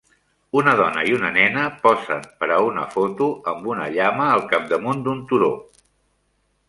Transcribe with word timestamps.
Una 0.59 0.71
dona 0.77 1.01
i 1.09 1.11
una 1.17 1.29
nena 1.35 1.65
posen 1.83 2.25
per 2.39 2.49
a 2.55 2.59
una 2.69 2.85
foto 2.95 3.29
amb 3.55 3.69
una 3.75 3.87
llama 3.99 4.27
al 4.31 4.43
capdamunt 4.55 5.05
d'un 5.09 5.25
turó. 5.33 5.53